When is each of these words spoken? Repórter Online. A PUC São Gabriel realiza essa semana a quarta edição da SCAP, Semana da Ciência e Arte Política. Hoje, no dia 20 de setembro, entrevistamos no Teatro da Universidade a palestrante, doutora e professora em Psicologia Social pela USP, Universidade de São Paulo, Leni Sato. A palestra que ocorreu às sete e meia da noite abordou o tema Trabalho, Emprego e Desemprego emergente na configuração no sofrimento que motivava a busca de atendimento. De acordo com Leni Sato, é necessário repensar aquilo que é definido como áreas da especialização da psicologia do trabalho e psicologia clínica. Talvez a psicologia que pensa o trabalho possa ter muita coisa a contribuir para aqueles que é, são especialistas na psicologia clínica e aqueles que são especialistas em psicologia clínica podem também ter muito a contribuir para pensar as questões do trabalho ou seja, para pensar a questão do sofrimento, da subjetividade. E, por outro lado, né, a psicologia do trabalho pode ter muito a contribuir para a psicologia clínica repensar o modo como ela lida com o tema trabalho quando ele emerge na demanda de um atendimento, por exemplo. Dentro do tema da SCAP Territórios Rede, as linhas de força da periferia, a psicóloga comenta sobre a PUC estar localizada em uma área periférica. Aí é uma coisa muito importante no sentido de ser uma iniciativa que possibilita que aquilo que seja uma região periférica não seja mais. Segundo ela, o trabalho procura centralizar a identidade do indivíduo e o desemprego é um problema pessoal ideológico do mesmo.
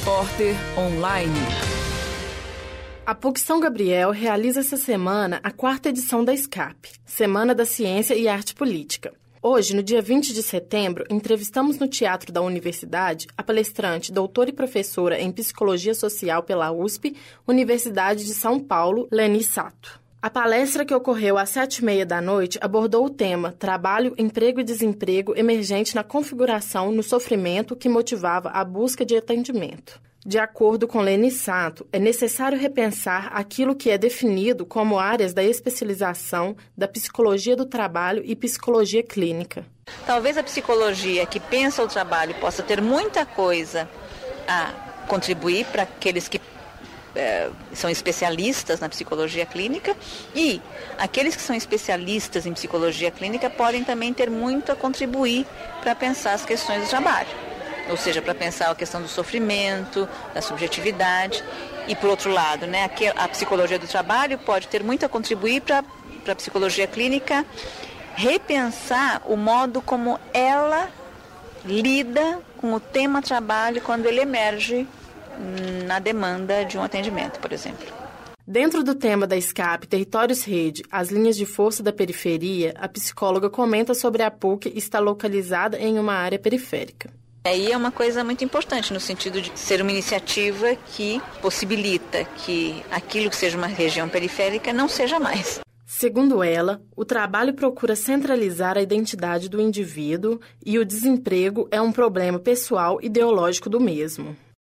Repórter 0.00 0.54
Online. 0.76 1.32
A 3.06 3.14
PUC 3.14 3.38
São 3.38 3.60
Gabriel 3.60 4.10
realiza 4.10 4.60
essa 4.60 4.76
semana 4.76 5.40
a 5.42 5.50
quarta 5.50 5.88
edição 5.88 6.24
da 6.24 6.36
SCAP, 6.36 6.90
Semana 7.06 7.54
da 7.54 7.64
Ciência 7.64 8.14
e 8.14 8.26
Arte 8.26 8.54
Política. 8.54 9.12
Hoje, 9.40 9.74
no 9.74 9.82
dia 9.82 10.02
20 10.02 10.34
de 10.34 10.42
setembro, 10.42 11.04
entrevistamos 11.08 11.78
no 11.78 11.86
Teatro 11.86 12.32
da 12.32 12.42
Universidade 12.42 13.28
a 13.36 13.42
palestrante, 13.42 14.12
doutora 14.12 14.50
e 14.50 14.52
professora 14.52 15.20
em 15.20 15.30
Psicologia 15.30 15.94
Social 15.94 16.42
pela 16.42 16.72
USP, 16.72 17.16
Universidade 17.46 18.24
de 18.24 18.34
São 18.34 18.58
Paulo, 18.58 19.06
Leni 19.12 19.44
Sato. 19.44 20.03
A 20.24 20.30
palestra 20.30 20.86
que 20.86 20.94
ocorreu 20.94 21.36
às 21.36 21.50
sete 21.50 21.80
e 21.80 21.84
meia 21.84 22.06
da 22.06 22.18
noite 22.18 22.58
abordou 22.62 23.04
o 23.04 23.10
tema 23.10 23.54
Trabalho, 23.58 24.14
Emprego 24.16 24.58
e 24.58 24.64
Desemprego 24.64 25.34
emergente 25.36 25.94
na 25.94 26.02
configuração 26.02 26.90
no 26.90 27.02
sofrimento 27.02 27.76
que 27.76 27.90
motivava 27.90 28.48
a 28.48 28.64
busca 28.64 29.04
de 29.04 29.14
atendimento. 29.14 30.00
De 30.24 30.38
acordo 30.38 30.88
com 30.88 31.02
Leni 31.02 31.30
Sato, 31.30 31.86
é 31.92 31.98
necessário 31.98 32.58
repensar 32.58 33.32
aquilo 33.34 33.74
que 33.74 33.90
é 33.90 33.98
definido 33.98 34.64
como 34.64 34.98
áreas 34.98 35.34
da 35.34 35.44
especialização 35.44 36.56
da 36.74 36.88
psicologia 36.88 37.54
do 37.54 37.66
trabalho 37.66 38.22
e 38.24 38.34
psicologia 38.34 39.02
clínica. 39.02 39.66
Talvez 40.06 40.38
a 40.38 40.42
psicologia 40.42 41.26
que 41.26 41.38
pensa 41.38 41.82
o 41.82 41.86
trabalho 41.86 42.34
possa 42.36 42.62
ter 42.62 42.80
muita 42.80 43.26
coisa 43.26 43.86
a 44.48 44.72
contribuir 45.06 45.66
para 45.66 45.82
aqueles 45.82 46.28
que 46.28 46.40
é, 47.14 47.48
são 47.72 47.88
especialistas 47.90 48.80
na 48.80 48.88
psicologia 48.88 49.46
clínica 49.46 49.96
e 50.34 50.60
aqueles 50.98 51.36
que 51.36 51.42
são 51.42 51.54
especialistas 51.54 52.46
em 52.46 52.52
psicologia 52.52 53.10
clínica 53.10 53.48
podem 53.48 53.84
também 53.84 54.12
ter 54.12 54.30
muito 54.30 54.72
a 54.72 54.76
contribuir 54.76 55.46
para 55.80 55.94
pensar 55.94 56.32
as 56.32 56.44
questões 56.44 56.82
do 56.84 56.88
trabalho 56.88 57.44
ou 57.88 57.96
seja, 57.96 58.22
para 58.22 58.34
pensar 58.34 58.70
a 58.70 58.74
questão 58.74 59.02
do 59.02 59.08
sofrimento, 59.08 60.08
da 60.32 60.40
subjetividade. 60.40 61.44
E, 61.86 61.94
por 61.94 62.08
outro 62.08 62.32
lado, 62.32 62.66
né, 62.66 62.90
a 63.14 63.28
psicologia 63.28 63.78
do 63.78 63.86
trabalho 63.86 64.38
pode 64.38 64.68
ter 64.68 64.82
muito 64.82 65.04
a 65.04 65.08
contribuir 65.08 65.60
para 65.60 65.84
a 66.28 66.34
psicologia 66.34 66.86
clínica 66.86 67.44
repensar 68.14 69.22
o 69.26 69.36
modo 69.36 69.82
como 69.82 70.18
ela 70.32 70.88
lida 71.64 72.40
com 72.58 72.72
o 72.72 72.80
tema 72.80 73.20
trabalho 73.20 73.82
quando 73.82 74.06
ele 74.06 74.20
emerge 74.20 74.86
na 75.86 75.98
demanda 75.98 76.64
de 76.64 76.78
um 76.78 76.82
atendimento, 76.82 77.38
por 77.40 77.52
exemplo. 77.52 77.86
Dentro 78.46 78.84
do 78.84 78.94
tema 78.94 79.26
da 79.26 79.40
SCAP 79.40 79.86
Territórios 79.86 80.44
Rede, 80.44 80.82
as 80.90 81.08
linhas 81.08 81.34
de 81.34 81.46
força 81.46 81.82
da 81.82 81.92
periferia, 81.92 82.74
a 82.76 82.86
psicóloga 82.86 83.48
comenta 83.48 83.94
sobre 83.94 84.22
a 84.22 84.30
PUC 84.30 84.70
estar 84.76 85.00
localizada 85.00 85.78
em 85.78 85.98
uma 85.98 86.12
área 86.12 86.38
periférica. 86.38 87.10
Aí 87.46 87.72
é 87.72 87.76
uma 87.76 87.90
coisa 87.90 88.22
muito 88.22 88.44
importante 88.44 88.92
no 88.92 89.00
sentido 89.00 89.40
de 89.40 89.52
ser 89.54 89.80
uma 89.80 89.90
iniciativa 89.90 90.74
que 90.94 91.20
possibilita 91.40 92.24
que 92.24 92.82
aquilo 92.90 93.30
que 93.30 93.36
seja 93.36 93.56
uma 93.56 93.66
região 93.66 94.08
periférica 94.08 94.72
não 94.72 94.88
seja 94.88 95.18
mais. 95.18 95.60
Segundo 95.86 96.42
ela, 96.42 96.82
o 96.96 97.04
trabalho 97.04 97.54
procura 97.54 97.94
centralizar 97.94 98.76
a 98.76 98.82
identidade 98.82 99.48
do 99.48 99.60
indivíduo 99.60 100.40
e 100.64 100.78
o 100.78 100.84
desemprego 100.84 101.68
é 101.70 101.80
um 101.80 101.92
problema 101.92 102.38
pessoal 102.38 102.98
ideológico 103.02 103.70
do 103.70 103.80
mesmo. 103.80 104.36